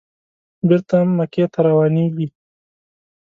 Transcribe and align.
بېرته 0.67 0.97
مکې 1.17 1.45
ته 1.53 1.59
روانېږي. 1.67 2.27